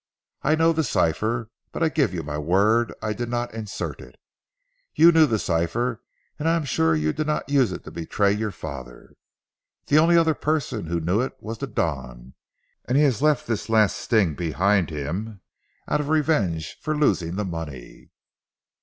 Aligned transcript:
I 0.41 0.55
know 0.55 0.73
the 0.73 0.83
cipher, 0.83 1.51
but 1.71 1.83
I 1.83 1.89
give 1.89 2.11
you 2.11 2.23
my 2.23 2.39
word 2.39 2.91
I 3.03 3.13
did 3.13 3.29
not 3.29 3.53
insert 3.53 4.01
it. 4.01 4.15
You 4.95 5.11
knew 5.11 5.27
the 5.27 5.37
cipher, 5.37 6.01
and 6.39 6.49
I 6.49 6.55
am 6.55 6.65
sure 6.65 6.95
you 6.95 7.13
did 7.13 7.27
not 7.27 7.47
use 7.49 7.71
it 7.71 7.83
to 7.83 7.91
betray 7.91 8.31
your 8.31 8.49
father. 8.49 9.13
The 9.85 9.99
only 9.99 10.17
other 10.17 10.33
person 10.33 10.87
who 10.87 10.99
knew 10.99 11.21
it 11.21 11.33
was 11.39 11.59
the 11.59 11.67
Don, 11.67 12.33
and 12.85 12.97
he 12.97 13.03
has 13.03 13.21
left 13.21 13.45
this 13.45 13.69
last 13.69 13.95
sting 13.95 14.33
behind 14.33 14.89
him 14.89 15.41
out 15.87 16.01
of 16.01 16.09
revenge 16.09 16.79
for 16.81 16.97
losing 16.97 17.35
the 17.35 17.45
money." 17.45 18.09